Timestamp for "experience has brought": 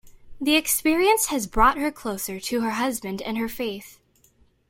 0.55-1.77